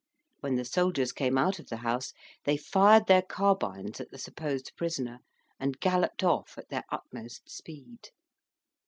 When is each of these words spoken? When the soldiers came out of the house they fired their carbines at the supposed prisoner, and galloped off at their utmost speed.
When 0.39 0.55
the 0.55 0.65
soldiers 0.65 1.11
came 1.11 1.37
out 1.37 1.59
of 1.59 1.67
the 1.69 1.77
house 1.77 2.11
they 2.45 2.57
fired 2.57 3.05
their 3.05 3.21
carbines 3.21 4.01
at 4.01 4.09
the 4.09 4.17
supposed 4.17 4.71
prisoner, 4.75 5.19
and 5.59 5.79
galloped 5.79 6.23
off 6.23 6.57
at 6.57 6.69
their 6.69 6.85
utmost 6.91 7.51
speed. 7.51 8.09